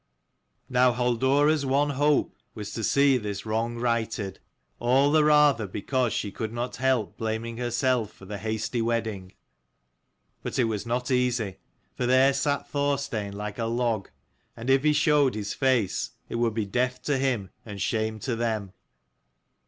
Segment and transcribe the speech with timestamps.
[0.65, 0.91] EE 233 Now
[1.31, 4.39] Halldora's one hope was to see this wrong righted;
[4.79, 9.33] all the rather because she could not help blaming herself for the hasty wedding.
[10.41, 11.57] But it was not easy.
[11.95, 14.09] For there sat Thorstein like a log,
[14.57, 18.35] and if he showed his face it would be death to him and shame to
[18.35, 18.73] them.